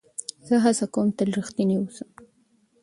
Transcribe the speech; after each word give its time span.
زه 0.47 0.55
هڅه 0.63 0.85
کوم 0.93 1.07
تل 1.17 1.29
رښتینی 1.39 1.75
واوسم. 1.79 2.09